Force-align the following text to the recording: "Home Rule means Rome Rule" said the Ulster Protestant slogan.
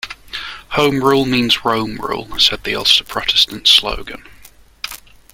"Home 0.71 1.03
Rule 1.03 1.25
means 1.27 1.63
Rome 1.63 1.97
Rule" 1.97 2.39
said 2.39 2.63
the 2.63 2.73
Ulster 2.75 3.03
Protestant 3.03 3.67
slogan. 3.67 4.27